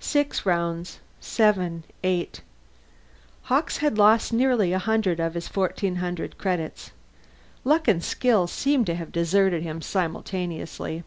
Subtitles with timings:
[0.00, 0.98] Six rounds.
[1.20, 1.84] Seven.
[2.02, 2.40] Eight.
[3.42, 6.90] Hawkes had lost nearly a hundred of his fourteen hundred credits.
[7.62, 11.04] Luck and skill seemed to have deserted him simultaneously.